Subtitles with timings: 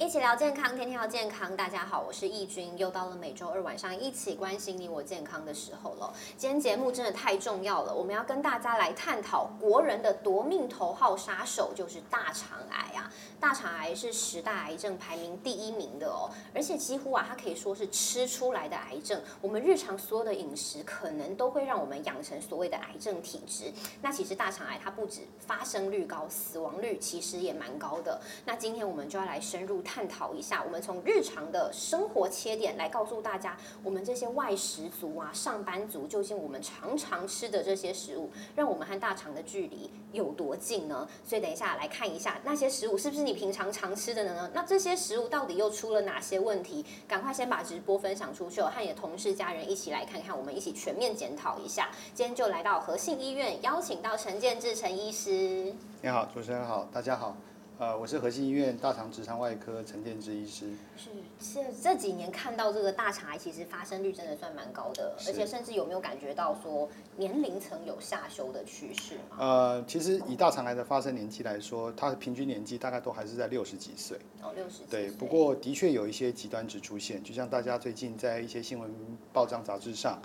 [0.00, 1.54] 一起聊健康，天天要健康。
[1.54, 6.10] 大家好，我是易君，又到了每周二晚上一起关心你我健康的时候了。
[6.38, 13.12] 今天节目真的太重要了，我们要跟大家来探讨国人的夺命头号杀手，就是大肠癌啊。
[13.38, 19.20] 大肠癌是十大癌症排名第一名的哦，而且几乎啊，它可以说是吃出来的癌症。
[19.42, 23.70] 我们日常所有的饮食，可能都会让我们养成所谓的癌症体质。
[24.00, 28.18] 那其实大肠癌它不止发生率高，死亡率其实也蛮高的。
[28.46, 29.82] 那今天我们就要来深入。
[29.92, 41.08] 探讨一下，我们从日常的生活切点来告诉大家，我们这些外食族啊、上班族，究竟我们常常吃的这些食物，让我们和大肠的距离有多近呢？
[41.24, 44.48] 所以等一下来看一下那些食物是不是你平常常吃的呢？
[44.54, 46.86] 那这些食物到底又出了哪些问题？
[47.08, 51.88] 赶快先把直播分享出去，和你的同事、家人一起来看看，我们一起全面检讨一下。
[52.14, 55.74] 今天就来到和信医院，邀请到陈建志陈医师。
[56.00, 57.34] 你好，主持人好，大家好。
[57.80, 60.68] 呃，我是核心医院大肠直肠外科陈建之医师。
[60.98, 61.08] 是，
[61.40, 69.38] 是这几年看到这个大肠癌，其实发生率真的算蛮高的，而且甚至有没有感觉到说年龄层有下修的趋势吗？
[69.38, 74.18] 呃，其实以大肠癌的发生年纪来说，它的平均年纪大概都还是在六十几岁。
[74.42, 74.82] 哦，六十。
[74.90, 78.90] 对，不过的确有一些极端值出现，就像大家最近在一些新闻
[79.32, 80.20] 报章杂志上，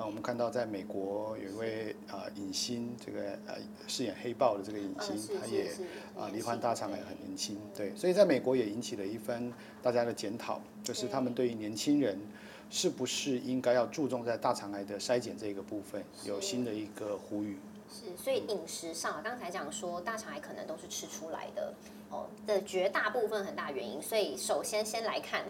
[0.00, 3.56] 呃，我们看到在美国有一位啊影星，这个呃
[3.86, 5.70] 饰演黑豹的这个影星，他也
[6.18, 6.98] 啊罹患大肠癌。
[7.00, 12.18] 很年轻，对，所以在美国也引起了一番大家的检讨，就是他们对于年轻人
[12.70, 17.58] 是不是应该要注重在大肠癌的筛检这个部分，有新的一个呼吁。
[17.92, 21.74] 是，所以饮食上，刚才讲说大肠癌可能都是吃出来的
[22.08, 25.44] 哦的绝大部分很大原因，所以首先先来看。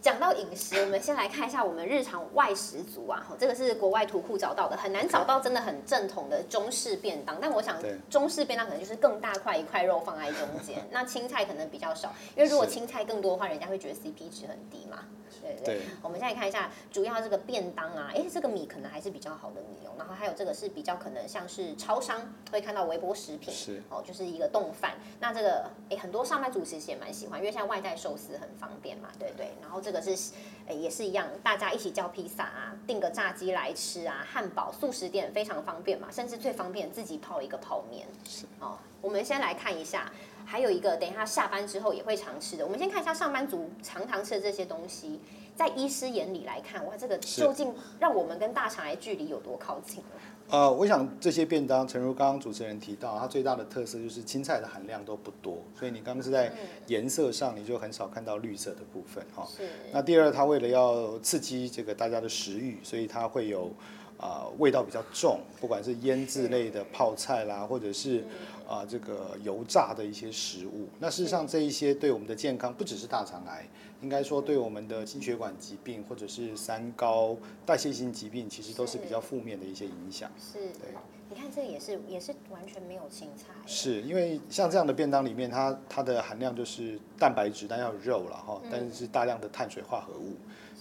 [0.00, 7.36] 讲到饮食，我们先来看一下我们日常外食族啊，这个是国外图库找到的，很难找到真的很正统的中式便当。
[7.40, 7.76] 但我想
[8.08, 15.04] 中式便当可能就是更大块一块肉放在中间，那青菜可能比较少，因为如果青菜更多的话，人家会觉得 CP 值很低嘛。
[15.42, 19.92] 对对，我们现在看一下主要这个便当啊，哎，这个米可能还是比较好的米哦。
[19.98, 24.94] 然后还有这个是比较可能像是超商会看到微波食品，是哦，就是一个冻饭。
[25.20, 29.52] 那这个哎，很多上班族其实也蛮喜欢，因为现在外带寿司很方便嘛，对对。
[29.60, 30.32] 然后这个是
[30.66, 38.06] 哎也是一样，大家一起叫披萨啊，订个炸鸡来吃啊，汉堡素食店非常方便嘛，甚至最方便自己泡一个泡面。
[38.24, 40.10] 是哦，我们先来看一下。
[40.50, 42.64] 还有一个，等一下下班之后也会常吃的。
[42.64, 45.20] 我们先看一下上班族常常吃的这些东西，
[45.54, 50.02] 在医师眼里来看，哇，这个究竟让我们跟大肠癌距离有多靠近
[50.48, 56.52] 呃，我想这些便当，诚如刚刚主持人提到，它最大的特色就是青菜的含量都不多，所以你刚刚是在
[56.88, 59.46] 颜色上你就很少看到绿色的部分哈。
[59.92, 63.70] 那第二，它为了要刺激这个大家的食欲，所以它会有
[64.18, 68.24] 啊味道比较重，不管是腌制类的泡菜啦，或者是。
[68.70, 73.68] 啊，这个油炸的一些食物，那事实上这一些对我们的健康不只是大肠癌，
[74.00, 77.36] 应该说对我们的心血管疾病或者是三高、
[77.66, 80.30] 代谢性疾病，其实都是比较负面的一些影响。
[80.38, 80.94] 是，对，
[81.28, 83.46] 你看这也是也是完全没有青菜。
[83.66, 90.36] 是因为像这样的便当里面，它它的含量就是蛋白质，但要有肉了哈，但是大量的碳水化合物。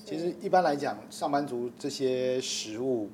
[0.05, 3.09] 其实一般来讲，上班族这些食物。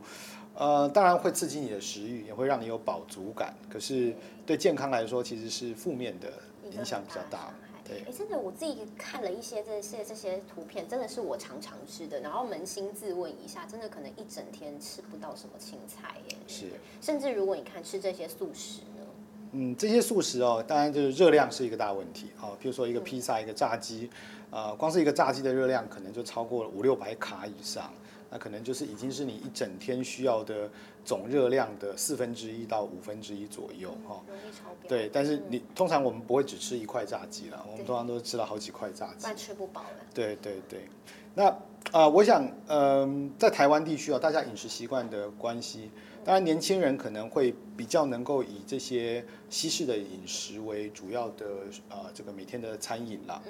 [0.58, 3.54] 呃，当然会刺激你的食欲，也会让你有饱足感。
[3.70, 6.32] 可是对健康来说，其实是负面的
[6.72, 7.54] 影响比较大。
[7.88, 12.20] 对，哎，真的，我自己看了一些这些这些图片，真的是我常常吃的。
[12.22, 16.38] 然后扪心自问一下，真的可能一整天吃不到什么青菜耶。
[16.48, 16.66] 是，
[17.00, 19.04] 甚至如果你看吃这些素食呢？
[19.52, 22.32] 嗯，这些素食哦，当然就是热量是一个大问题。
[22.42, 24.10] 哦，比如说一个披萨，一个炸鸡，
[24.50, 27.94] 呃，光是一个炸鸡的热量可能就超过了五六百卡以上。
[28.30, 30.70] 那可能就是已经是你一整天需要的
[31.04, 34.22] 总热量的四分之一到五分之一左右哈。
[34.88, 39.24] 对，但是你通常我们不会只吃一块炸鸡了，我们通常都吃了好几块炸鸡。
[39.26, 40.06] 饭吃不饱了。
[40.14, 40.88] 对对对，
[41.34, 41.46] 那
[41.92, 45.90] 啊，我想嗯，在台湾地区啊，大家饮食习惯的关系，
[46.24, 51.46] 当然年轻人可能会比较能够以这些西式的饮食为主要的
[51.90, 53.42] 啊这个每天的餐饮啦。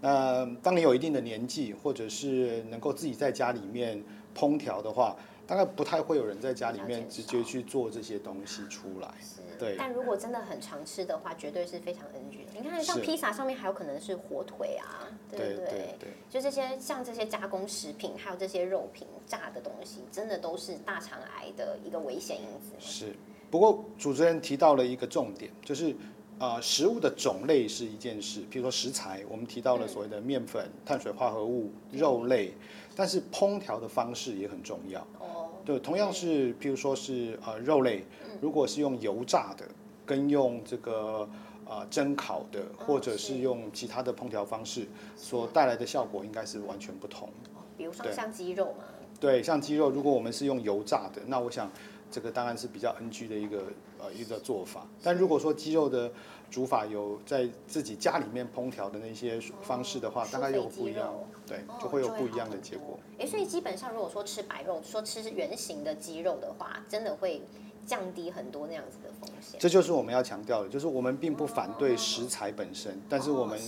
[0.00, 4.02] 那当你有一定的年纪，或者是能够自己在家里面。
[4.34, 5.16] 烹调的话，
[5.46, 9.14] 大概不太会有人在家里面直接去做这些东西出来。
[9.58, 9.76] 对。
[9.78, 12.52] 但如果真的很常吃的话，绝对是非常 NG 的。
[12.54, 15.96] 你看，像披萨上面还有可能是火腿啊，对不对？
[15.98, 16.08] 对。
[16.28, 22.74] 就这些像这些加工食品，还有这些肉品炸的东西，真的都是大肠癌的一个危险因子。
[22.78, 23.14] 是。
[23.50, 25.94] 不过主持人提到了一个重点，就是
[26.40, 32.52] 呃，食物的种类是一件事，比如说食材，我们提到了所谓的面粉、碳水化合物、肉类。
[32.96, 35.00] 但是烹调的方式也很重要。
[35.18, 35.48] 哦。
[35.64, 38.04] 对，同样是，譬如说是呃肉类，
[38.40, 39.64] 如果是用油炸的，
[40.04, 41.28] 跟用这个
[41.66, 44.86] 呃蒸烤的，或者是用其他的烹调方式
[45.16, 47.28] 所带来的效果，应该是完全不同。
[47.76, 48.84] 比如说像鸡肉嘛。
[49.20, 51.70] 对，像鸡肉，如果我们是用油炸的，那我想
[52.14, 53.64] 这个当然是比较 NG 的一个
[53.98, 54.86] 呃一个做法。
[55.02, 56.12] 但如果说鸡肉的
[56.48, 61.12] 煮法有在自己家里面烹调的那些方式的话，大概又不一样，
[61.44, 62.96] 对，就会有不一样的结果。
[63.18, 67.42] 哎，所以基本上如果说吃白肉，说吃圆形的鸡肉的话，真的会。
[67.86, 73.58] 降低很多那样子的风险，这就是我们要强调的，就是我们并不反对食材本身，但是我们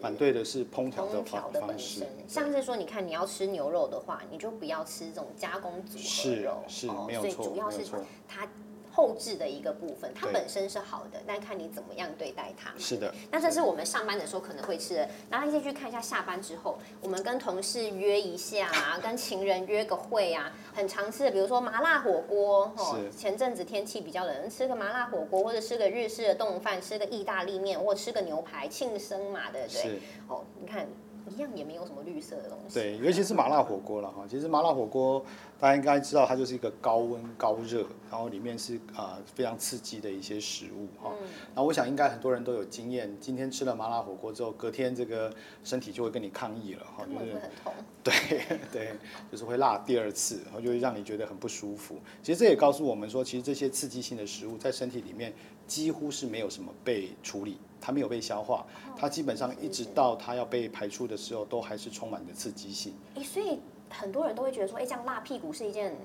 [0.00, 2.06] 反对的是烹调的方方式。
[2.26, 7.84] 像是说，你看你要吃牛肉的话，你就不要吃这种加工组合肉，是没有错，主要是
[8.26, 8.48] 它。
[8.96, 12.72] 后置的一个部分，它本身是好的，但看你怎么样对待它。
[12.78, 13.12] 是的。
[13.30, 22.72] 那这是我们上班的时候可能会吃的，然后先去看一下下班之后，我们跟同事约一下啊，跟情人约个会啊，很常吃的，比如说麻辣火锅。
[22.78, 22.96] 哦。
[23.14, 30.00] 前阵子天气比较冷，吃个麻辣火锅，或者吃个日式的冻饭，吃个意大利面，或吃个牛排庆生嘛，对不对？
[30.28, 30.88] 哦，你看。
[31.34, 32.74] 一样也没有什么绿色的东西。
[32.74, 34.24] 对，尤其是麻辣火锅了哈。
[34.28, 35.24] 其实麻辣火锅
[35.58, 41.12] 大家应该知道，它就是一个高温高热，然后里面是啊非常刺激的一些食物哈。
[41.54, 45.32] 那我想应该很多人都有经验，今天吃了麻辣火锅之后，隔天这个
[45.64, 47.72] 身体就会跟你抗议了哈，就是很痛。
[48.02, 48.14] 对
[48.72, 48.92] 对，
[49.32, 51.98] 就是会辣第二次，然后就会让你觉得很不舒服。
[52.22, 55.34] 其实这也告诉我们说，其实这些刺激性的食物在身体里面
[55.66, 57.58] 几乎是没有什么被处理。
[57.86, 58.66] 它没有被消化，
[58.96, 62.92] 它基本上一直到它要被排出的时候，都还是充满着刺激性。
[63.14, 65.96] 哎，所以很多人都会觉得说，哎，这样辣屁股是一件，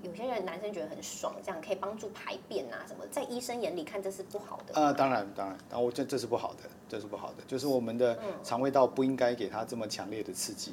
[0.00, 4.72] 有些人男生觉得很爽，这样可以帮助排便啊什么，在医生眼里看这是不好的。
[4.72, 10.72] 呃，当然当然，然我这这是不好的，这是不好的，就是我们的肠胃道不应该给它这么强烈的刺激。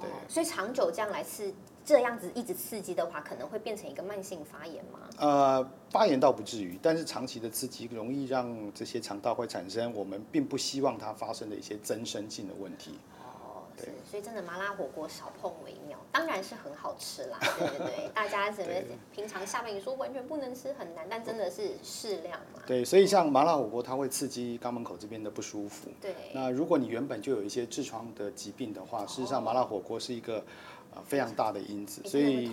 [0.00, 1.52] 对，所以长久这样来刺
[1.84, 5.00] 这样子一直刺激的话，可能会变成一个慢性发炎吗？
[5.18, 12.98] 呃，发炎倒不至于，但是长期的刺激容易让这些肠道会产生我们并不希望它发生的一些增生性的问题。
[13.20, 18.72] 哦，对，所以真的麻辣火锅少碰为妙，当然是很好吃啦， 对对对，大家怎么
[19.14, 22.62] 平常下面你说完全不能吃很难，但真的是适量嘛。
[22.66, 25.90] 对，所以像麻辣火锅，它会刺激肛门口这边的不舒服。
[26.00, 30.42] 对，那如果你原本就有一些痔疮的疾病的话，事实上麻辣火锅是一个。
[30.94, 32.50] 啊，非常大的因子，所以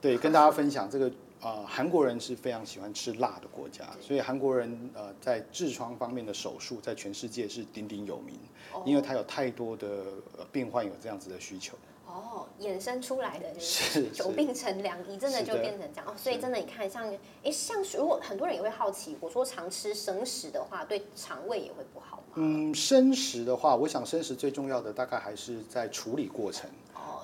[0.00, 8.38] 对跟大家分享这个啊，韩国人是非常喜欢吃辣的国家，所以韩国人呃在痔疮方面的手术在全世界是鼎鼎有名，
[8.84, 10.04] 因为他有太多的
[10.52, 11.76] 病患有这样子的需求。
[12.06, 16.14] 哦，衍生出来的就是 久病成良医，真的就变成这样哦。
[16.16, 17.12] 所以真的你看，像
[17.42, 22.34] 哎，像如果很多人也会好奇，我说常吃生食的话，对肠胃也会不好吗？
[22.36, 26.70] 嗯，生食的话，我想生食最重要的大概还是在处理过程。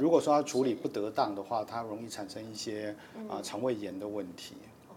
[0.00, 2.96] 如果说它处理不得当的话，它容易产生一些
[3.28, 4.54] 啊肠胃炎的问题。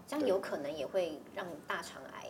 [0.08, 2.28] 这样有可能也会让大肠癌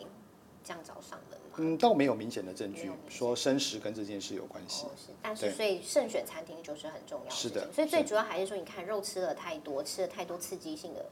[0.63, 1.57] 这样找上门吗？
[1.59, 4.87] 嗯，倒没有明显的证据说生食跟这件事有关系。
[4.97, 7.31] 是，但是所以慎选餐厅就是很重要。
[7.31, 11.07] 是的，所以最主要还是说，你看肉吃了太多，吃了太多刺激性的。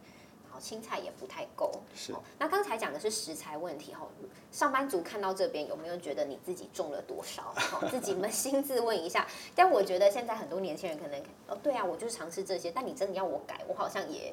[0.63, 2.15] 青菜也不太够，是。
[2.39, 4.07] 那刚才讲的是食材问题哈，
[4.53, 7.53] 上班族看到这边有没有觉得你自己种了多少？
[7.91, 9.27] 自己扪心自问一下。
[9.57, 14.33] 但我觉得现在很多年轻人可能，哦，对啊，我就是尝试这些，但你真的要我改，我好像也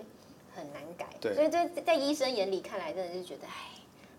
[0.55, 1.07] 很难改。
[1.19, 1.33] 对。
[1.33, 3.71] 所以在在医生眼里看来，真的是觉得唉，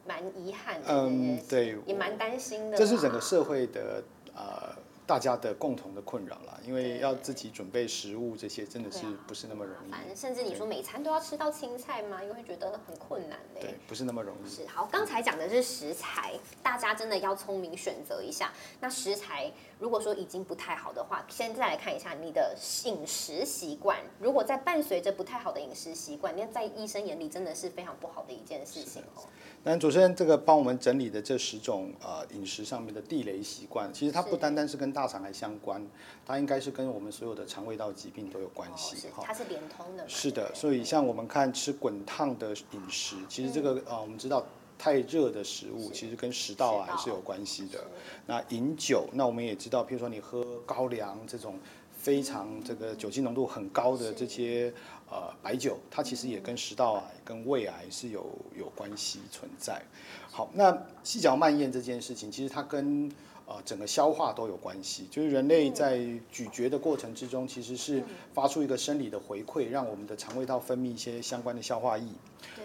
[0.04, 0.88] 蛮遗憾的。
[0.88, 1.78] 嗯，对。
[1.86, 2.76] 也蛮担心的。
[2.76, 4.02] 这是整个社会的
[4.34, 4.74] 呃。
[5.10, 9.90] 大家的共同的困扰啦，因为要自己准备食物这些，真的是不是那么容易。
[9.90, 12.22] 反正甚至你说每餐都要吃到青菜吗？
[12.22, 13.60] 又会觉得很困难嘞。
[13.60, 14.48] 对，不是那么容易。
[14.48, 18.52] 是好，刚才讲的是食材，大家真的要聪明选择一下。
[18.78, 23.98] 那食材如果说已经不太好的话，现在来看一下你的饮食习惯。
[24.20, 29.26] 如果在伴随着不太好的饮食习惯，那在医生眼里真的是非常不好的一件事情哦。
[29.62, 35.86] 那主持人这个帮我们整理的这十种呃饮食上面的地雷习惯，其实它不单单是跟大肠癌相关，
[36.26, 39.22] 它应该是跟我们所有的肠胃道疾病都有关系哈。
[39.26, 40.08] 它是连通的。
[40.08, 44.46] 是的，所以像我们看吃滚烫的饮食，其实这个呃我们知道
[44.78, 47.84] 太热的食物其实跟食道癌是有关系的。
[48.26, 51.58] 那饮酒，那我们也知道，譬如说你喝高粱这种
[52.00, 54.72] 非常这个酒精浓度很高的这些。
[55.12, 58.24] 呃，白酒它其实也跟食道癌、跟胃癌是有
[58.56, 59.82] 有关系存在。
[60.30, 63.10] 好，那细嚼慢咽这件事情，其实它跟
[63.50, 65.08] 呃整个消化都有关系。
[65.10, 65.98] 就是人类在
[66.30, 68.02] 咀嚼的过程之中，其实是
[68.32, 72.06] 发出一个生理的回馈，让我们的肠胃道分泌一些相关的消化液。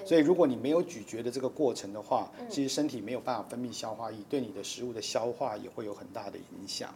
[0.06, 6.94] 所以，如果你没有咀嚼的这个过程的话，其实身体没有办法分泌消化液，对你的食物的消化也会有很大的影响。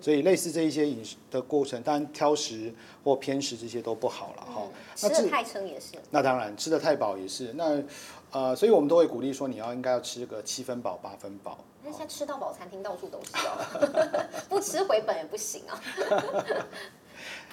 [0.00, 4.66] 所以，类似这一些饮食的过程，当然挑食或偏食这些都不好了哈。
[4.96, 5.94] 吃的太撑也是。
[6.10, 7.52] 那当然，吃的太饱也是。
[7.54, 7.80] 那
[8.30, 11.58] 呃，所以我们都会鼓励说，你要应该要吃个七分饱、八分饱。
[11.90, 15.80] 那现在吃到饱餐厅到处都是哦， 不吃回本也不行啊。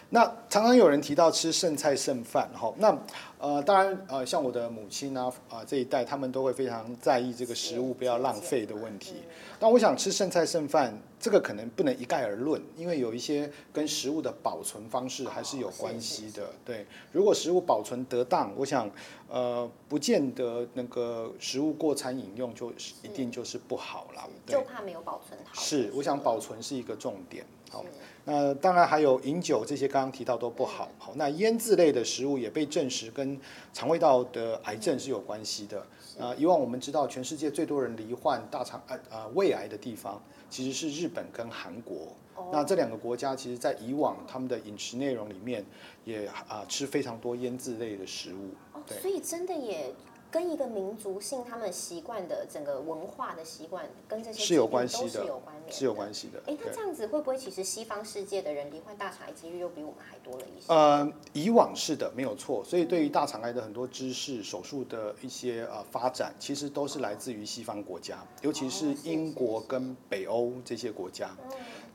[0.09, 2.97] 那常常有人提到吃剩菜剩饭，哈，那
[3.39, 9.15] 呃，当然呃，像我的母亲啊啊这一代，他们都会非常在意这个食物不要浪费的问题。
[9.59, 16.49] 但我想吃剩菜剩饭，这个可能不能一概而论，因为有一些跟食物的保存方式还是有关系的。
[16.63, 18.89] 对，如果食物保存得当，我想
[19.27, 22.71] 呃，不见得那个食物过餐饮用就
[23.03, 24.29] 一定就是不好了。
[24.45, 25.61] 就怕没有保存好。
[25.61, 27.45] 是，我想保存是一个重点。
[27.69, 27.83] 好。
[28.25, 30.89] 那当然还有饮酒这些，刚刚提到都不好。
[30.97, 33.39] 好，那腌制类的食物也被证实跟
[33.71, 35.85] 肠胃道的癌症是有关系的。
[36.19, 42.07] 啊，以往我们知道全世界最多人罹患大肠癌啊胃癌的地方，其实是日本跟韩国。
[42.51, 45.63] 那这两个国家其实在以往他们的饮食内容里面，
[46.03, 48.49] 也啊吃非常多腌制类的食物。
[48.73, 49.93] 哦，所以真的也。
[50.35, 56.43] 跟一个民族性，他们习惯的整个文化的习惯，跟这些是有关系的，是有关联，是有关系的。
[56.45, 60.73] 哎，那这样子会不会其实西方世界的人罹患大肠癌几率又比我们还多了一些？
[60.73, 62.61] 呃，以往是的，没有错。
[62.65, 71.33] 所以对于大肠癌的很多知识、手术的一些呃发展，其实都是来自于西方国家，尤其是英国跟北欧这些国家。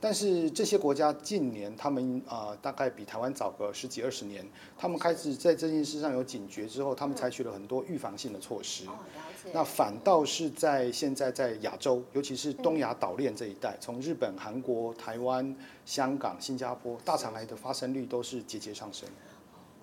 [0.00, 4.42] 但是这些国家近年，他们啊，大概比台湾早个十几二十年，
[4.78, 8.84] 他们开始在这件事上有警觉之后，他们采取了很多预防性的措施。
[9.52, 15.54] 那反倒是在现在在亚洲，尤其是东亚岛链这一带，从日本、韩国、台湾、
[15.84, 19.06] 香港、新加坡，大肠癌的发生率都是节节上升。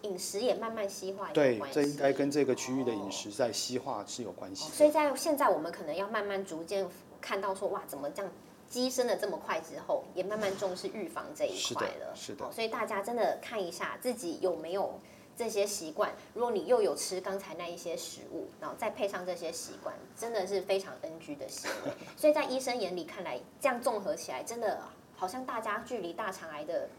[0.04, 4.72] 饮食也慢慢西化，对，这应该跟这个区域的饮食在西化是有关系。
[4.72, 6.88] 所以在现在，我们可能要慢慢逐渐
[7.20, 8.32] 看到说，哇，怎么这样？
[8.70, 12.14] 机升的这么快之后，也慢慢重视预防这一块了。
[12.16, 15.00] 是的，所以大家真的看一下自己有没有
[15.36, 16.12] 这些习惯。
[16.34, 21.92] 如果你又有吃刚才那一些食物，然后再配上这些习惯，真的是非常 NG 的行为。
[22.18, 24.82] 所以在医生眼里看来，这样综合起来，真的
[25.16, 26.90] 好像大家距离大肠癌的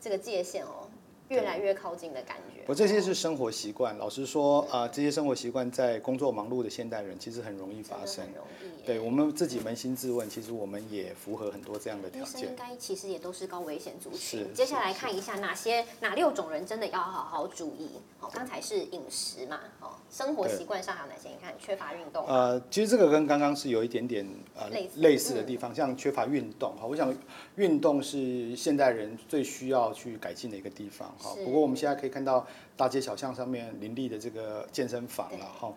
[0.00, 0.88] 这个界限哦。
[1.28, 2.62] 越来越靠近的感觉。
[2.66, 8.24] 我这些是生活习惯，老实说啊，这些生活习惯在工作忙碌的现代人其实很容易发生。
[8.24, 8.86] 很容易。
[8.86, 12.48] 对我们自己扪心自问，其实我们也符合很多这样的条件。
[12.48, 14.46] 应该其实也都是高危险族群。
[14.54, 17.90] 接下来看一下哪些哪六种人真的要好好注意。
[18.18, 21.28] 好，刚才是饮食嘛，哦，生活习惯上还有哪些？
[21.30, 22.24] 你看缺乏运动。
[22.28, 26.72] 呃，其实这个跟刚刚是有一点点呃类似的地方，像缺乏运动。
[26.78, 27.12] 好，我想
[27.56, 31.12] 运动是现代人最需要去改进的一个地方。
[31.18, 32.46] 好，不过我们现在可以看到
[32.76, 35.72] 大街小巷上面林立的这个健身房了哈，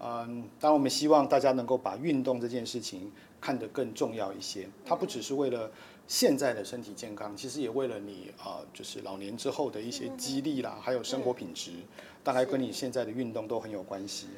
[0.00, 3.10] 嗯，当然我们希望大家能够把运动这件事情
[3.40, 4.68] 看得更重要一些。
[4.84, 5.70] 它不只是为了
[6.06, 11.72] 现在的身体健康，其实也为了你啊，就是老年之后的一些激励啦，还有生活品质，
[12.22, 14.28] 大概跟你现在的运动都很有关系。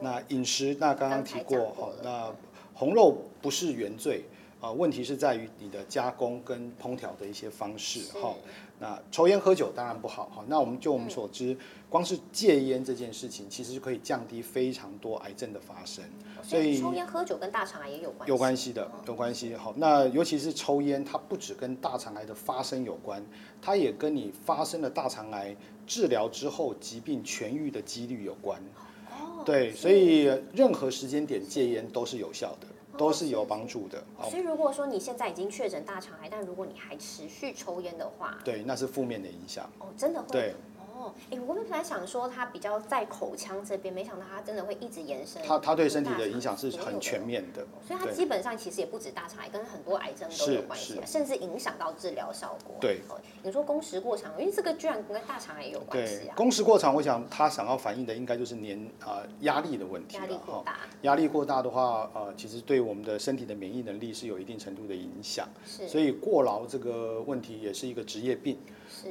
[0.00, 2.34] 那饮食，那刚刚提过哈，那
[2.74, 4.24] 红肉不是原罪
[4.62, 8.32] 啊，问题是在于你的加工跟烹调的一些方式哈。
[8.78, 10.44] 那抽烟喝酒当然不好哈。
[10.46, 11.56] 那我们就我们所知，
[11.90, 16.04] 光是戒烟这件事情，其实就可以降低非常多癌症的发生。
[16.44, 18.28] 所以抽烟喝酒跟大肠癌也有关。
[18.28, 19.52] 有关系的，有关系。
[19.56, 23.20] 好，那尤其是抽烟，它不只跟大肠癌的发生有关，
[23.60, 25.56] 它也跟你发生了大肠癌
[25.88, 28.62] 治疗之后疾病痊愈的几率有关。
[29.10, 29.42] 哦。
[29.44, 32.68] 对，所以任何时间点戒烟都是有效的。
[32.96, 34.02] 都是有帮助的。
[34.28, 39.68] 所以如果说你现在已经确诊大肠癌，但如果你还持续抽烟的话，对，那是负面的影响。
[39.78, 40.28] 哦，真的会。
[40.30, 40.54] 对。
[41.02, 45.42] 哦，哎，我们本来想说它比较在口腔这边，没想到它真的会一直延伸。
[45.42, 47.66] 它它对身体的影响是很全面的。
[47.84, 52.76] 所以它基本上其实也不止大肠癌，跟很多癌症都有关系，甚至影响到治疗效果。
[52.80, 53.00] 对。
[53.42, 56.36] 你说工时过长，因为这个居然跟大肠癌有关系啊。
[56.36, 60.76] 工时过长，我想他想要反映的应该就是年啊压力的问题压力过大。
[61.02, 65.48] 压力过大的话，呃，其实对我们的身体的免疫能力是有一定程度的影响。
[65.66, 65.88] 是。
[65.88, 68.56] 所以过劳这个问题也是一个职业病。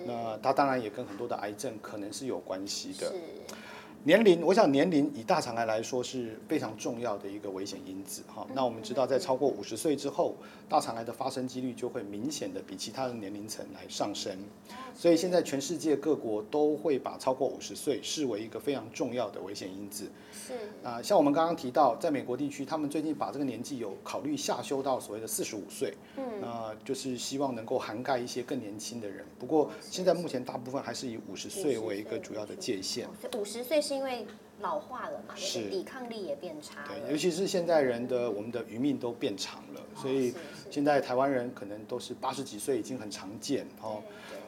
[0.06, 3.14] 那它当然也跟很多的癌症可能是有关系的。
[4.04, 8.48] 年龄，我想年龄以大肠癌来说是非常重要的一个危险因子哈。
[8.56, 10.36] 那我们知道，在超过五十岁之后，
[10.68, 14.36] 大肠癌的发生几率就会明显的比其他的年龄层来上升。
[14.96, 20.10] 所以现在全世界各国都会把超过五十岁视为一个非常重要的危险因子。
[20.34, 20.54] 是
[20.84, 25.94] 啊，像我们刚刚提到，在美国地区，他们最近把这个年纪有考虑下修到所谓的四十五岁。
[26.18, 29.24] 嗯，那就是希望能够涵盖一些更年轻的人。
[29.38, 33.08] 不过现在目前大部分还是以五十岁为一个主要的界限。
[33.38, 34.26] 五十岁是因为
[34.60, 35.34] 老化了嘛？
[35.36, 36.84] 是抵抗力也变差。
[36.88, 40.34] 对，尤其是现在人的我们的余命都变长了，所以
[40.70, 44.02] 现在台湾人可能都是八十几岁已经很常见哦。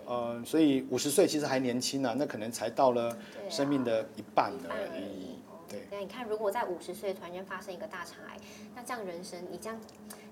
[0.05, 3.17] 呃，所以五十岁其实还年轻呢，那可能才到了
[3.49, 5.39] 生命的一半而已。
[5.69, 8.37] 对，那你看，如果在五十岁突然间发生一个大肠癌，
[8.75, 9.79] 那这样人生你这样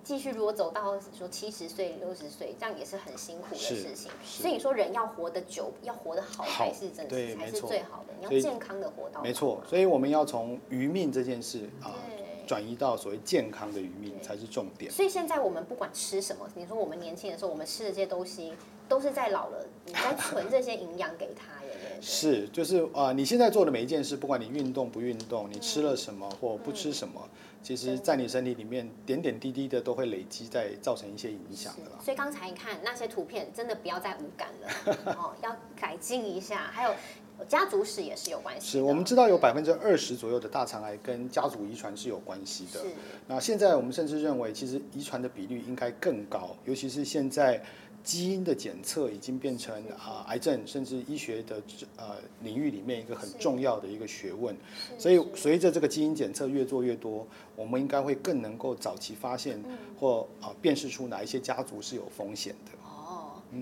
[0.04, 4.12] 继续如果走到说七十岁、六十岁，这样也是很辛苦的事情。
[4.24, 8.14] 所以你说人要活得久，要活得好才是真的，才是最好的。
[8.20, 9.22] 你要健康的活到。
[9.22, 11.96] 没错，所以我们要从余命这件事啊。
[12.48, 14.92] 转移到所谓健康的余命才是重点。
[14.92, 18.52] 所以现在我们不管吃什么，你说我们年轻的时候，我们吃的这些东西，
[18.92, 21.46] 都是在老了，你在存这些营养给他，
[22.02, 27.22] 是，就是啊，你现在做的每一件事，不管你运动不运动，你吃了什么或不吃什么，
[27.64, 32.00] 其实在你身体里面点点滴滴的都会累积，在造成一些影响的啦。
[32.04, 36.70] 所以刚才你看那些图片，真的不要再无感了 哦，要改进一下。
[36.74, 36.94] 还有。
[37.50, 38.68] 家族史也是有关系。
[38.74, 42.80] 是我们知道有百分之二十左右的大肠癌跟家族遗传是有关系的。
[43.26, 47.60] 那现在我们甚至认为，其实遗传的比率应该更高，尤其是现在
[48.04, 51.62] 基因的检测已经变成啊癌症甚至医学的
[51.98, 54.56] 呃领域里面一个很重要的一个学问。
[54.98, 59.62] 所以随着这个基因检测越做越多，我们应该会更能够早期发现
[60.00, 62.72] 或啊辨识出哪一些家族是有风险的。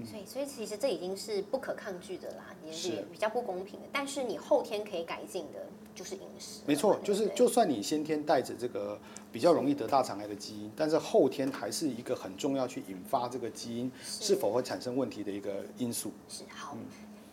[0.05, 3.87] 所以，所以其实这已经是不可抗拒的啦，也是比较不公平的。
[3.91, 5.65] 但是你后天可以改进的，
[5.95, 6.61] 就是饮食。
[6.67, 8.99] 没错，就是就算你先天带着这个
[9.31, 16.11] 比较容易得大肠癌的基因，但是后天还是一个很重要去引发这个基因是否会产生问题的一个因素。
[16.27, 16.77] 是好。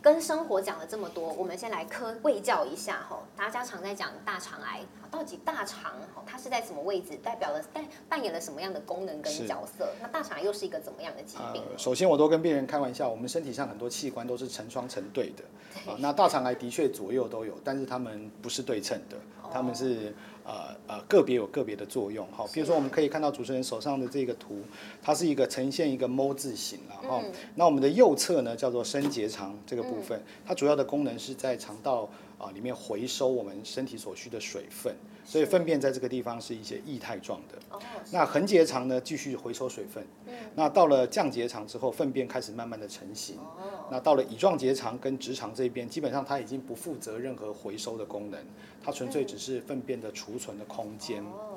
[0.03, 3.19] 跟生活讲了这么多，我们先来科卫教一下哈。
[3.37, 5.93] 大家常在讲大肠癌，到底大肠
[6.25, 9.89] 它是在什么位置，代表了代扮演了什么样的功能跟角色？
[10.01, 11.63] 那大肠癌又是一个怎么样的疾病？
[11.77, 15.45] 首先，我都跟病人开玩笑，我们身体上很多器官都是成双成对的。
[15.91, 19.17] 啊，那大肠癌的确左右都有，但是它们不是对称的，
[19.53, 20.15] 它们是。
[20.47, 24.61] 呃呃，个别有个别的作用，好，比如说我们可以看到主持人手上的这个图，
[25.03, 27.21] 它是一个呈现一个 “M” 字形了，哈，
[27.57, 34.95] 那我们的右侧呢叫做升结肠这个部分，它主要的功能是在肠道啊里面回收我们身体所需的水分。
[35.27, 37.59] 所以粪便在这个地方是一些液态状的。
[37.71, 37.83] 哦。
[38.13, 40.07] 那横结肠呢，继续回收水分。
[40.27, 40.33] 嗯。
[40.55, 43.37] 那到了降结肠之后，粪便开始慢慢的成型。
[43.37, 43.85] 哦。
[43.91, 48.41] 那到了乙状结肠跟直肠这边，基本上它已经不负责任何回收的功能，
[48.83, 51.21] 它纯粹只是粪便的储存的空间。
[51.25, 51.55] 哦。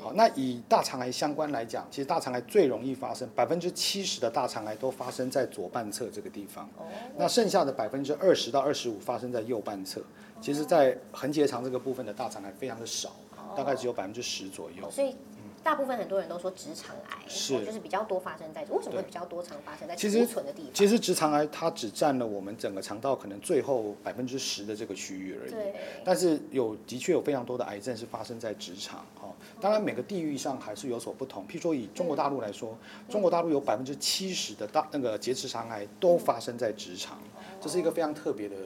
[0.00, 6.64] 好，那以大肠癌相关来讲，其实大肠癌最容易发生，百分之七十的大肠癌都发生在左半侧这个地方。
[6.78, 6.86] 哦。
[7.18, 10.00] 那剩下的百分之二十到二十五发生在右半侧。
[10.40, 13.14] 其实，在横结肠这个部分的大肠癌非常的少，
[13.56, 14.90] 大概只有百分之十左右。
[14.90, 15.14] 所以，
[15.62, 20.72] 大部分很多人都说直肠癌是就是比较多发生在为什么会比较多常发生在储存的地方？
[20.72, 25.50] 其实直肠癌它只占了我们整个肠道可能最后百分之十的这个区域而已。
[25.50, 25.74] 对。
[26.02, 29.28] 但是有的确有非常多的癌症是发生在直肠哈。
[29.60, 31.46] 当然每个地域上还是有所不同。
[31.46, 32.74] 譬如说以中国大陆来说，
[33.10, 37.18] 中国大陆有百分之七十的大那个结直肠癌都发生在直肠，
[37.60, 38.56] 这是一个非常特别的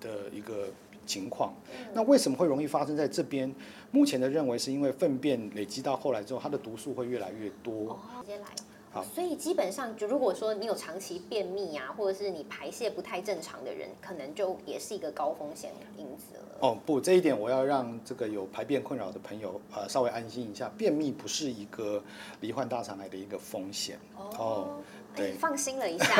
[0.00, 0.66] 的一个。
[1.06, 1.52] 情况，
[1.92, 3.52] 那为什么会容易发生在这边？
[3.90, 7.98] 目前的认为是因为粪便累积到后来之后，它的毒素会越来越多。
[8.22, 8.46] 直接来，
[8.90, 16.58] 好，所以基本上就如果说你有长期便秘啊，或者是你排泄不太正常的人，可能就也是一个高风险因子了。
[16.60, 22.02] 哦，不，这一点我要让这个有排便困扰的朋友呃稍微安心一下，便秘不是一个
[22.40, 23.98] 罹患大肠癌的一个风险
[24.38, 24.78] 哦。
[25.14, 26.16] 对，放心了一下，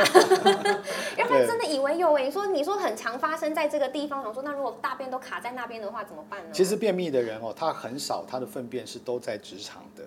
[1.16, 2.24] 要不然真的以为有诶。
[2.24, 6.50] 你说你说很常发生在这个地方，我说那如果大便都卡在那边的话怎么办呢？
[6.52, 10.04] 其实便秘的人哦，他很少他的粪便是都在直肠的。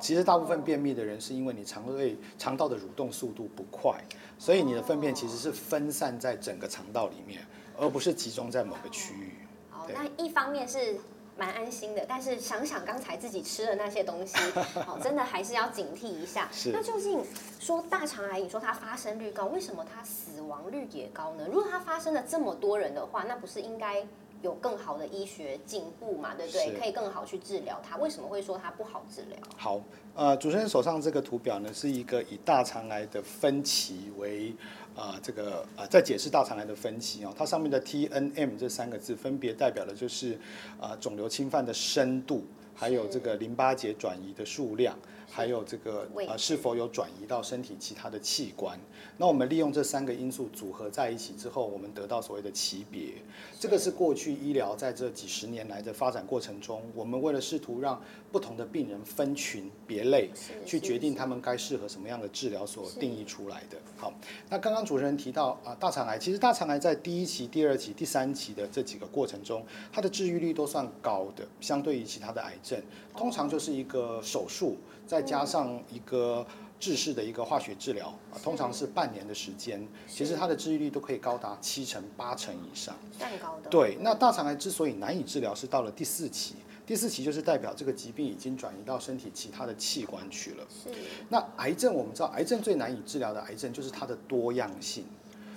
[0.00, 3.92] 其实大部分便秘的人是因为你肠胃肠道的蠕动速度不快，
[4.38, 7.40] 所以你的粪便其实是分散在整个肠道里面，
[7.78, 9.32] 而不是集中在某个区域。
[9.72, 10.98] 哦，那一方面是。
[11.36, 14.36] 蛮安心的，但是想想刚才自己吃的那些东西，
[14.86, 16.48] 好，真的还是要警惕一下。
[16.72, 17.22] 那究竟
[17.60, 21.46] 说大肠癌，你说它发生率高，为什么它死亡率也高呢？
[21.46, 24.06] 如果它发生了这么多人的话，那不是应该
[24.42, 26.34] 有更好的医学进步嘛？
[26.34, 26.78] 对不对？
[26.78, 27.96] 可以更好去治疗它。
[27.96, 29.38] 为什么会说它不好治疗？
[29.56, 29.80] 好，
[30.14, 34.54] 呃，主持人手上这个图表呢，是一个以大肠癌的分歧为。
[34.96, 40.40] 啊，这个啊，在解释大肠癌的分歧哦，它上面的 T N M 这三个字分别代表的就是
[40.80, 44.98] 啊肿瘤侵犯的深度，还有这个淋巴结转移的数量。
[45.36, 48.78] 还有这个呃是否有转移到身体其他的器官？
[49.18, 53.12] 那我们利用这三个因素组合在一起之后，我们得到所谓的级别。
[53.60, 58.00] 这个是过去医疗在这几十年来的发展过程中，我们为了试图让
[58.36, 60.30] 不同的病人分群别类，
[60.66, 63.78] 去决定他们该适合什么样的治疗所定义出来的。
[63.96, 64.12] 好，
[64.50, 72.78] 那刚刚主持人提到啊，大肠癌其实大肠癌在第一期、第二期、第三期的这几个过程中，它的治愈率都算高的，相对于其他的癌症，
[73.16, 74.76] 通常就是一个手术。
[75.06, 76.44] 再加上一个
[76.80, 82.92] 治式的一个化学治疗，通常是半年的时间，其实它的治愈率都可以高达七成八成以上。
[83.16, 83.70] 蛋高的。
[83.70, 90.64] 对，那大肠癌之所以难以治疗，是到了第四期，第四期就是代表这个疾病已经转移到身体其他的器官去了。
[90.70, 90.88] 是。
[91.28, 95.04] 那癌症我们知道，癌症最难以治疗的癌症就是它的多样性。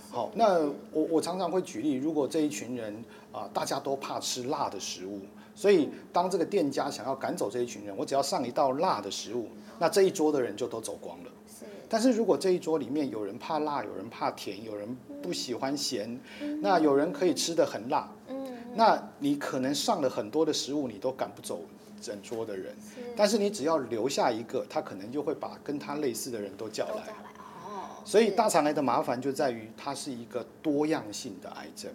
[0.10, 0.60] 好，那
[0.92, 2.92] 我我常常会举例，如果这一群人
[3.32, 5.22] 啊，大家都怕吃辣的食物，
[5.54, 11.30] 所以当这个店家想要赶走这一群人，我只要上一道辣的食物，那这一桌的人就都走光了。
[11.48, 11.66] 是。
[11.88, 16.20] 但是如果这一桌里面有人怕辣，有人怕甜，有人不喜欢咸，
[16.60, 18.39] 那有人可以吃的很辣，嗯，
[18.80, 21.60] 那你可能上了很多的食物，你都赶不走
[22.00, 22.74] 整桌的人。
[23.14, 27.14] 但是你只要留下一个，他可能就会把跟他类似的人都叫来。
[28.06, 31.92] 所以大肠癌的麻烦就在于它是一个多样性的癌症，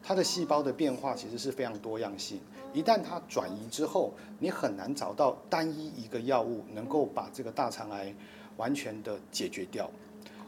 [0.00, 2.38] 它的细胞的变化其实是非常多样性。
[2.72, 8.14] 一旦它转移之后，你很难找到单一一个药物能够把这个大肠癌
[8.56, 9.90] 完全的解决掉。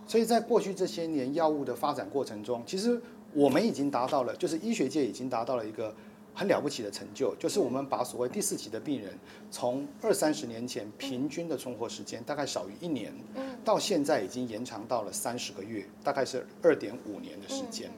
[0.07, 3.03] 所以在过去这些年药物的发展过程中，其实
[3.35, 5.95] 我们已经达到了，就是医学界已经达到了一个。
[6.33, 9.13] 很了不起的成就，就是我们把所谓第四期的病人，
[9.51, 13.13] 从二三十年前平均的存活时间大概少于一年，
[13.65, 17.91] 到现在已经延长到了三十个月，大概是二点五年的时间。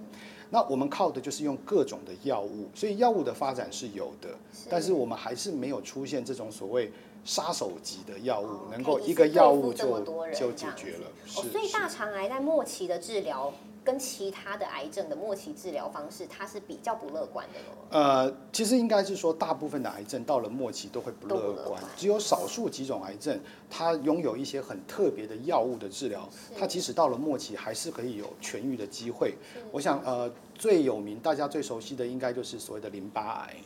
[0.49, 4.31] 那我们靠的就是用各种的药物，所以药物的发展是有的，
[4.69, 6.91] 但是我们还是没有出现这种所谓
[7.27, 10.01] 杀手级的药物，能够一个药物就
[10.35, 11.07] 就解决了。
[11.27, 13.53] 所以大肠癌在末期的治疗。
[13.85, 17.77] 跟其他的癌症的末期治疗方式，它是比较不乐观的咯。
[17.91, 29.35] 呃，其实应该是说，大部分的癌症到了末期都会不乐观，只有少数几种癌症，它拥有一些很特别的药物的治疗，它即使到了末期还是可以有痊愈的机会。
[29.71, 33.57] 我想，呃，最有名、大家最熟悉的应该就是所谓的淋巴癌。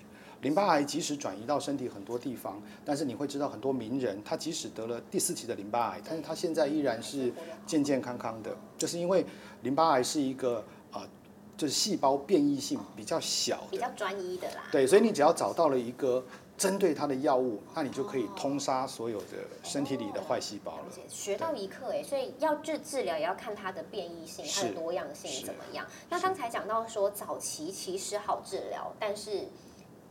[0.43, 7.33] 淋巴癌即使转移到身体很多地方，但是你会知道很多名人，他即使得了第四期的淋巴癌，但是他现在依然是
[7.67, 9.25] 健健康康的，就是因为
[9.63, 11.09] 淋巴癌是一个啊，
[11.57, 14.65] 就是细胞变异性比较小，比较专一的啦。
[14.71, 16.25] 对，所以你只要找到了一个
[16.59, 19.27] 针对它的药物，那你就可以通杀所有的
[19.63, 20.85] 身体里的坏细胞了。
[21.09, 25.87] 学到一课哎，所以要治治疗也要看它的变异性、它的多样性怎么样。
[26.11, 29.49] 那刚才讲到说早期其实好治疗，但是。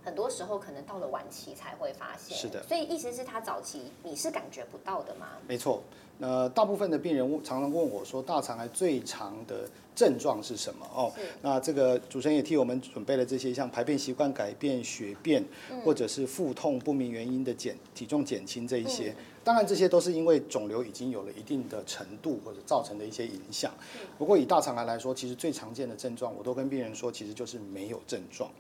[0.06, 5.30] 很多时候可能到了晚期才会发现，是的，所以意思是他早期你是感觉不到的吗？
[5.48, 5.82] 没错，
[6.20, 10.86] 呃，大部分的病人常常问我说，大肠癌最常的症状是什么？
[10.94, 15.44] 哦，那这个主持人也替我们准备了这些，像排便习惯改变、血便，
[15.84, 19.12] 或者是腹痛不明原因的减体重减轻这一些，
[19.44, 23.74] 当然这些都是因为肿瘤已经有了一定的程度或者造成的一些影响。
[24.20, 28.52] 不过以大肠癌来说，其实最常见的症状，我都跟病人说，其实就是没有症状。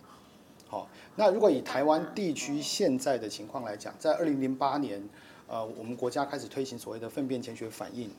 [0.75, 5.01] 好，那如果以台湾地区现在的情况来讲，在二零零八年，
[5.47, 8.09] 呃，我们国家开始推行所谓的粪便潜血反应。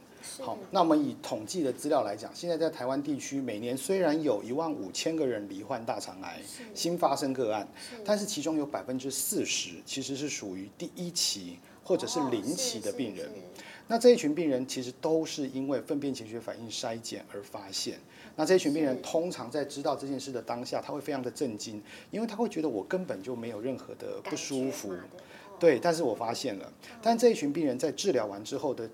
[0.40, 6.40] 好，那我们以统计的资料来讲，现在在台湾地区每年虽然有一万五千个人罹患大肠癌
[6.74, 7.68] 新发生个案，
[8.02, 13.28] 但是其中有百分之四十其实是属于第一期或者是零期的病人。
[13.86, 17.98] 那这一群病人其实都是因为粪便潜血反应筛检而发现。
[18.36, 24.94] 那这一群病人通常在知道这件事的当下，他会非常的震惊，因为他会觉得我根本就没有任何的不舒服，
[25.58, 25.78] 对。
[25.80, 26.70] 但是我发现了，
[27.00, 28.88] 但这一群病人在治疗完之后的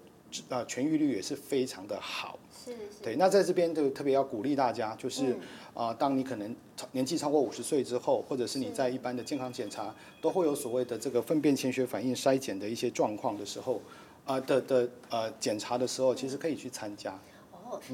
[0.49, 2.73] 呃痊愈率也是非常的好，是。
[3.03, 5.37] 对，那在这边就特别要鼓励大家，就是
[5.75, 6.55] 啊，当你可能
[6.93, 13.81] 年纪超过五十岁之后，或者是你在一般的健康检查都会有所谓的这个粪便潜血反应筛检的一些状况的时候，
[14.25, 17.19] 啊的的呃检查的时候，其实可以去参加。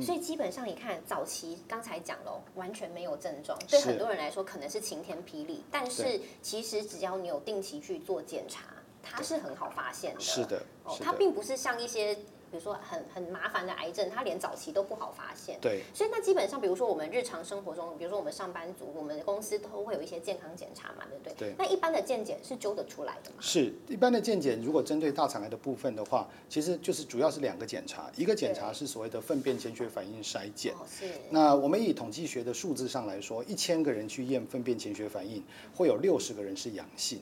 [0.03, 5.62] 所以基本上你看，早期刚才讲了，完全没有症状，对很多人来说可能是晴天霹雳。
[5.71, 8.64] 但是其实只要你有定期去做检查，
[9.03, 10.21] 它是很好发现的。
[10.21, 12.17] 是的，哦，它并不是像一些。
[12.50, 15.58] 比如说很很麻烦的癌症，它连早期都不好发现。
[15.61, 15.82] 对。
[15.94, 21.50] 所以那基本上，比如说我们日常生活中，比如说我们上班族，我们公司都会有一些健康检查嘛，对不对？
[21.50, 21.54] 对。
[21.58, 23.37] 那一般的健检是揪得出来的吗？
[23.40, 30.72] 是一般的健检，如果针对大肠癌的部分的话，其实就是主要是两个检查，一个检查是所谓的粪便潜血反应筛检。
[30.74, 31.06] 哦，是。
[31.30, 35.42] 那我们以统计学的数字上来说，一千个人去验粪便潜血反应，
[35.74, 37.20] 会有六十个人是阳性。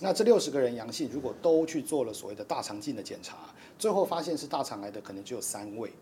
[0.00, 3.53] 那这六十个人阳性，如果都去做了所谓的大肠镜的检查。
[3.84, 5.92] 最后发现是大肠癌的，可能只有三位，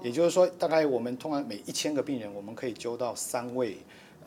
[0.00, 3.78] 也就是说，大概我们通常每一千个病人，我们可以揪到三位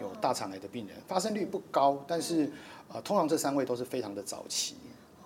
[0.02, 2.52] 有大肠癌的病人，发生率不高，但是
[2.89, 4.76] 呃，通常这三位都是非常的早期。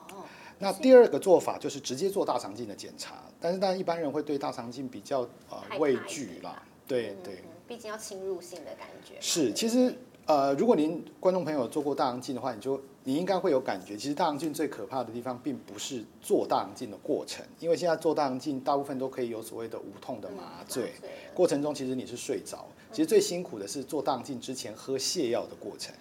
[0.10, 0.24] 哦，
[0.60, 9.16] 那第二个做法就是直接做大肠镜的检查，但是当然一般人会对大肠镜比较呃畏惧啦，对对，毕竟要侵入性的感觉。
[9.20, 9.98] 是，其实。
[10.28, 13.96] 呃，如果您观众朋友做过大肠镜的话，你就你应该会有感觉。
[13.96, 20.92] 其实大肠镜最可怕的地方，并不是做大肠镜的过程，因为现在做大肠镜大部分都可以有所谓的无痛的麻醉，
[21.34, 22.68] 过程中其实你是睡着。
[22.92, 25.96] 其实最辛苦的是做大肠镜之前喝泻药的过程。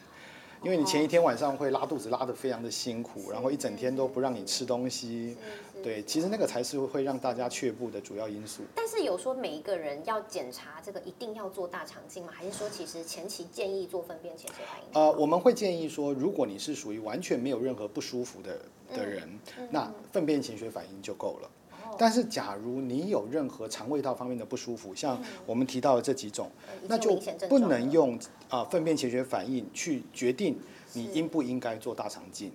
[0.63, 5.37] 因为你前一天晚上会拉肚子拉得非常的辛苦，然后一整天都不让你吃东西。
[5.83, 8.63] 对，其实那个才是会让大家却步的主要因素。
[8.75, 12.33] 但是有说每一个人要检查这个一定要做大肠镜吗？
[12.35, 14.89] 还是说其实前期建议做粪便潜血反应？
[14.93, 18.59] 呃，我们会建议说，如果你是属于完全没有任何不舒服的
[18.95, 19.29] 的人，
[19.71, 21.51] 那粪便潜血反应就够了。
[21.99, 26.51] 但是假如你有任何肠胃道方面的不舒服，像我们提到的这几种，
[26.89, 27.15] 那就
[27.49, 30.59] 不能用啊粪便潜血反应去决定
[30.93, 32.51] 你应不应该做大肠镜。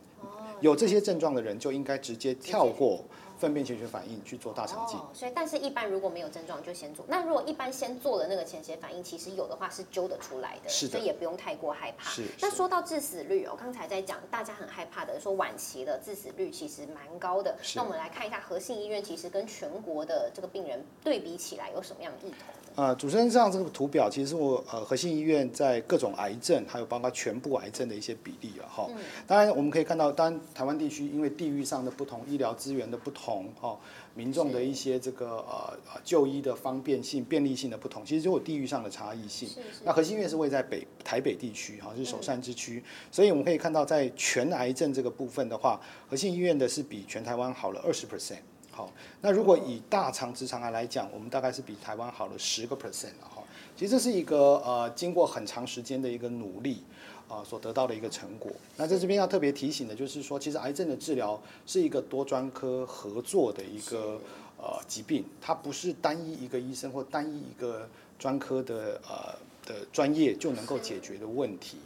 [0.62, 3.04] 有这些症状的人就应该直接跳过。
[3.42, 7.04] 粪便潜血反应去做大肠镜，所以但是一般如果没有症状就先做。
[7.08, 12.08] 那如果一般先做了那个潜血反应，其实有的话是揪得出来的，所以也不用太过害怕。
[12.12, 12.22] 是。
[12.40, 17.58] 那说到致死率哦，刚才在讲大家很害怕的，说晚期的致死率其实蛮高的。
[17.76, 22.54] 那我们来看一下和信医院其实跟全国的这个病人对比起来有什么样的异同？
[22.76, 28.90] 呃，主持人上这个图表，其实我呃和信医院在各种癌症，还有包括全部癌症的一些比例了哈。
[29.28, 33.78] 当然我们可以看到，当然台湾地区因为地域上的不同，医疗资源的不同，哈，
[34.16, 39.50] 民众的一些这个呃就医的方便性、便利性的不同，其实就有地域上的差异性。
[39.84, 45.80] 那核心医院是位在北台北地区，哈，是首善之区，所以我们可以看到，在全癌症这个部分的话，
[46.10, 48.40] 核心医院的是比全台湾好了二十 percent。
[48.82, 48.92] 好，
[49.22, 53.44] 那如果以大肠直肠癌来讲，我们大概是比台湾好了十个 percent 了哈。
[53.78, 56.84] 其实这是一个呃经过很长时间的一个努力
[57.28, 58.52] 啊所得到的一个成果。
[58.78, 64.20] 那在这边要特别提醒的就是说，其实癌症的治疗是一个多专科合作的一个
[64.58, 71.78] 呃疾病，它不是单一一个医生或单一一个专科的呃的专业就能够解决的问题。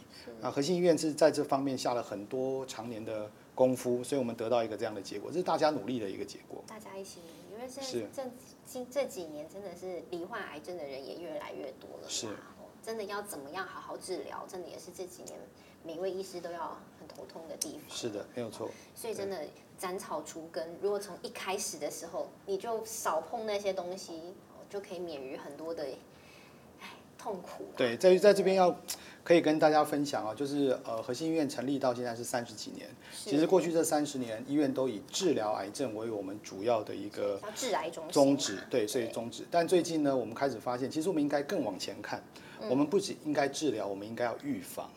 [0.42, 3.30] 啊，核心医院是在这方面下了很多常年的。
[3.56, 6.62] 功夫，所以我们得到一个这样的结果，这是大家努力的一个结果。
[6.66, 7.20] 大家一起，
[7.50, 8.30] 因为现在这
[8.66, 12.26] 近这几年真的是罹患癌症的人也越来越多了，是，
[12.82, 15.40] 真的要怎么样好好治疗，真的也是这几年
[15.82, 17.96] 每位医师都要很头痛的地方。
[17.96, 18.68] 是的，没有错。
[18.94, 19.42] 所以真的
[19.78, 24.34] 斩草除根，如果从一开始的时候你就少碰那些东西，
[24.68, 25.82] 就可以免于很多的
[26.82, 27.64] 唉痛苦。
[27.74, 28.78] 对，在在这边要。
[29.26, 32.88] 可以跟大家分享啊，就是呃，核心医院成立到现在是三十几年。
[33.12, 39.44] 其实过去这三十年，医院都以治疗癌症为我们主要的一个治癌宗旨，对，所以宗旨。
[39.50, 42.22] 但最近呢，我们开始发现，其实我们应该更往前看。
[42.70, 44.88] 我们不仅应该治疗，我们应该要预防。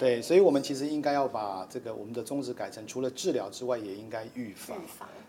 [0.00, 4.76] 对，所以我们其实应该要把这个我们的宗旨改成，除了治疗之外，也应该预防。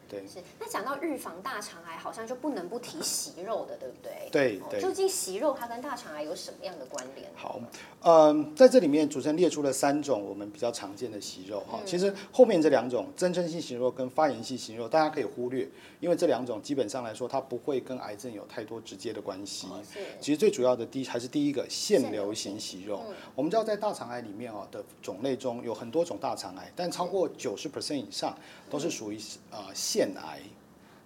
[0.10, 0.40] 对，是。
[0.60, 4.30] 那讲到预防大肠癌，好像就不能不提息肉的，对不对？
[4.32, 4.82] 对对。
[4.82, 7.30] 究竟息肉它跟大肠癌有什么样的关联？
[7.36, 7.60] 好，
[8.04, 11.80] 嗯，在这里面主持人列出了三种我们比较常见的息肉哈。
[11.86, 15.68] 其实后面这两种增生性息肉跟发炎性息肉，大家可以忽略，
[16.00, 19.68] 因为这两种基本上来说，它不会跟癌症有太多直接的关系。
[19.92, 20.00] 是。
[20.20, 23.02] 其实最主要的第还是第一个腺瘤型息肉。
[23.34, 28.38] 我们知道在大肠癌里面哦的种类中有很多种大肠癌，但超过九十 percent 以上
[28.70, 29.18] 都是属于
[29.50, 29.72] 啊。
[29.96, 30.42] 腺癌，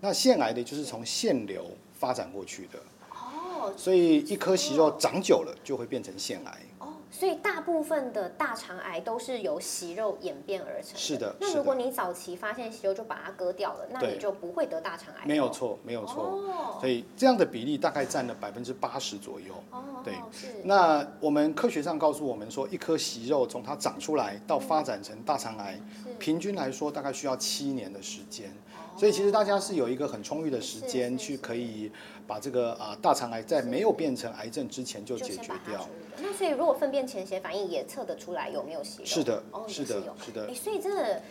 [0.02, 2.80] 那腺癌的就是从腺瘤发展过去的，
[3.12, 6.58] 哦，所以一颗息肉长久了就会变成腺癌。
[6.80, 10.98] 哦，所以大部分的大肠癌都是由息肉演变而成。
[10.98, 15.26] 是的，那如果你早期发现息肉就把它割掉了，那你就不会得大肠癌。
[15.28, 16.24] 没有错，没有错。
[16.24, 19.54] 哦，所以这样的比例大概占了百分之八十左右。
[19.70, 20.16] 哦，对。
[20.64, 25.78] 那我们科学上告诉我们说，一颗息肉从它长出来到发展成大肠癌，
[26.18, 28.50] 平均来说大概需要七年的时间。
[29.00, 31.90] 所以其实大家是有一个很充裕的时间去可以
[32.28, 35.88] 把这个啊大肠癌在没有变成癌症之前就解决掉。
[36.22, 39.06] 那所以如果粪便潜血反应也测得出来有没有息肉？
[39.06, 40.54] 是的，是的，是的。
[40.54, 41.22] 所以真的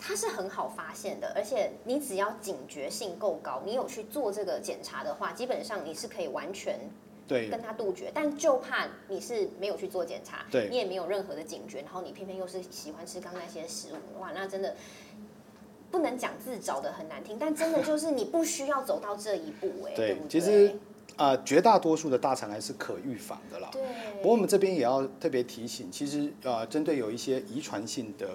[0.00, 6.80] 它是很好发现的，而且你只要警觉性够高，你有去做这个检查的话，基本上你是可以完全
[7.26, 8.10] 对跟它杜绝。
[8.14, 14.74] 但就怕你是没有去做检查，对，你也没有任何的警觉，然后你偏偏又是喜欢吃刚那些食物，哇，那真的。
[15.90, 20.28] 不能讲自找的很难听，但真的就是你不需要走到这一步哎，对不对？
[20.28, 20.74] 其实
[21.16, 23.68] 啊，绝大多数的大肠癌是可预防的啦。
[23.72, 23.82] 对。
[24.16, 28.28] 不过我们这边也要特别提醒，其实呃，针对有一些遗传性的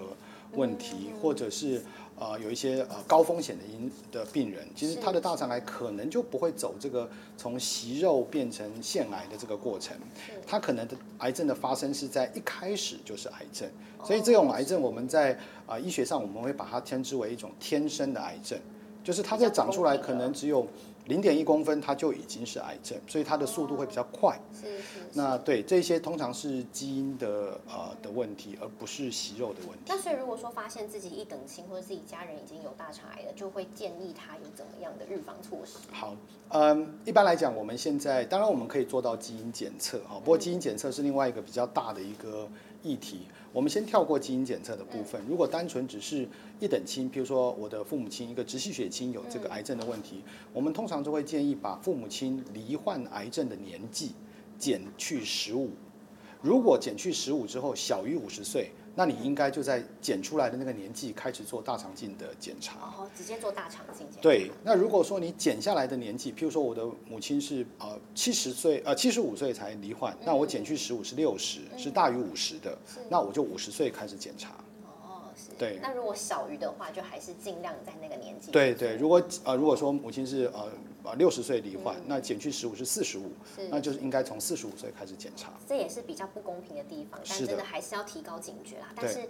[0.54, 1.82] 问题，或者是。
[2.24, 9.98] 呃，有一些呃高风险的因的病人，其实他的大肠癌可能就不会走这个从息肉变成腺癌的这个过程，
[10.48, 13.70] 他可能的癌症的发生是在一开始就是癌症，
[14.06, 18.58] 所以这种癌症我们在啊医学上我们会把它称之为一种天生的癌症，
[19.04, 20.66] 就是它在长出来可能只有
[21.06, 24.40] 零点一公分它就已经是癌症，所以它的速度会比较快。
[24.54, 25.00] 是是。
[25.14, 29.84] 那对这些通常是基因的呃的问题，而不是息肉的问题。
[29.88, 35.78] 那所以如果说发现自己一等亲或者自己家人已经有大肠癌了，就会建议他有怎么样的预防措施？
[35.92, 36.16] 好，
[36.50, 42.48] 嗯，一般来讲，我们现在当然我们可以做到基因检测哈，不过基因检测是另外一个比较大的一个
[42.82, 43.28] 议题。
[43.54, 46.28] 我们先跳过基因检测的部分，如果单纯只是
[46.60, 54.14] 一等亲，比如说我的父母亲一个直系血亲有这个癌症的问题，我们通常就会建议把父母亲罹患癌症的年纪
[54.58, 55.70] 减去十五，
[56.42, 58.72] 如果减去十五之后小于五十岁。
[58.96, 64.22] 那你应该就在检出来的那个年纪开始做大肠镜的检查，哦，直接做大肠镜检查。
[64.22, 72.78] 对，那如果说你减下来的年纪，譬如说我的母亲是呃七十岁呃七十五岁才罹患，那我减去十五是六十，是大于五十的，
[73.10, 74.52] 那我就五十岁开始检查。
[75.58, 78.52] 对，那如果小于的话，就还是尽量在那个年纪。
[78.52, 80.68] 对对，如果呃如果说母亲是呃
[81.04, 83.32] 呃六十岁罹患，那减去十五是四十五，
[83.70, 85.52] 那就是应该从四十五岁开始检查。
[85.68, 88.88] 这也是比较不公平的地方，但真的还是要提高警觉啦。
[88.96, 89.28] 但是。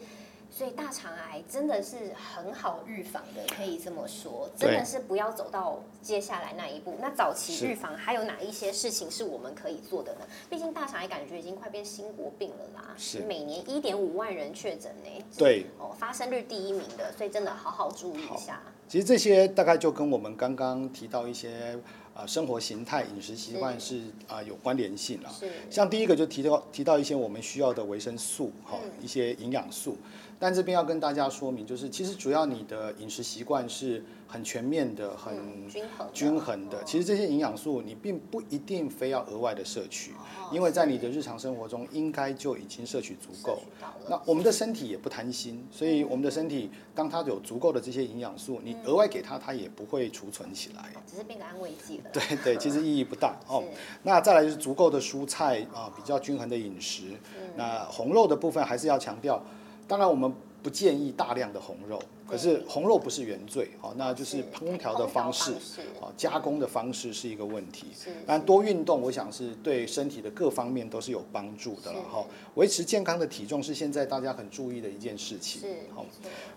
[0.55, 6.95] 所以大肠癌真的是很好预防的，可以这么说，真的是不要走到接下来那一步。
[7.01, 10.27] 那早期预防还有哪一些事情是我们可以做的呢？
[10.51, 18.61] 毕竟大肠癌感觉已经快变新国病了啦，是每年一点五万人确诊呢，对，哦，发生率第一名的，所以真的好好注意一下。
[18.87, 21.77] 其实这些大概就跟我们刚刚提到一些。
[22.13, 25.31] 啊，生活形态、饮食习惯是啊有关联性了。
[25.67, 29.97] 像第一个就提到提到一些我们需要的维生素，哈，一些营养素。
[30.43, 36.83] 但这边要跟大家说明，就是其实主要你的饮食习惯是很全面的、很均衡均衡的。
[36.83, 40.11] 其实这些营养素你并不一定非要额外的摄取，
[40.51, 43.61] 因为在你的日常生活中应该就已经摄取足够。
[44.09, 52.09] 那我们的身体也不贪心，所以我们的身体当它有足够的这些营养素，你额外给它，它也不会储存起来，只是变个安慰剂了。
[52.11, 53.63] 对对，其实意义不大 哦。
[54.01, 57.13] 那再来就是足够的蔬菜啊，比较均衡的饮食。
[57.55, 59.41] 那红肉的部分还是要强调。
[59.87, 65.53] 当然，我们不建议大量的红肉，可是红肉不是原罪，好，那就是烹调的方式，
[65.99, 67.87] 好，加工的方式是一个问题。
[68.25, 72.25] 但多运动，我想是对身体的各方面都是有帮助的了哈。
[72.55, 75.61] 维持健康的体重是现在大家很注意的一件事情。
[75.93, 76.05] 好，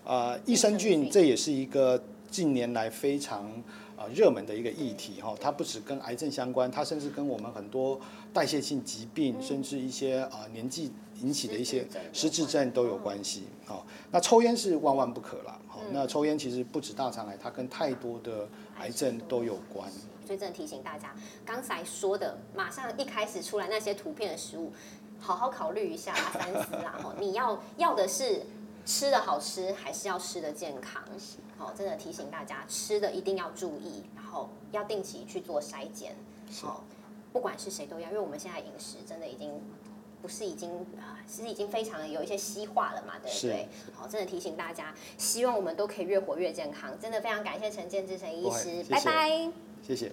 [0.05, 3.51] 啊，益生菌这也是一个近年来非常
[3.97, 5.35] 啊热门的一个议题哈。
[5.41, 7.99] 它不止跟癌症相关，它甚至跟我们很多
[8.31, 10.93] 代谢性疾病，甚至一些啊年纪。
[11.23, 11.83] 引起的一些
[12.13, 19.89] 失智症都有关系，好，那抽烟是万万不可了，好，那抽烟其实不止大肠癌，它跟太多的癌症都有关。
[20.27, 24.71] 所以真的提醒大家，刚才说的，马上一开始出来那些图片的食物，
[25.19, 28.43] 好好考虑一下，三思啦，哦，你要要的是
[28.85, 31.01] 吃的好吃，还是要吃的健康？
[31.57, 36.15] 好，真的提醒大家，吃的一定要注意，然后要定期去做筛检，
[36.63, 36.81] 哦，
[37.33, 39.51] 不管是谁都要，因为我们现在饮食真的已经。
[40.19, 43.69] 不是已经啊，其实已经非常有一些西化了嘛，对不对？
[43.93, 46.99] 好，真的提醒大家，希望我们都可以越活越健康。
[46.99, 49.51] 真的非常感谢陈建志陈医师，拜拜，
[49.85, 50.11] 谢谢。